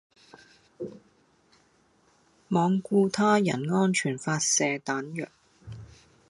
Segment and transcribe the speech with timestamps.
[2.49, 5.27] 罔顧他人安全發射彈藥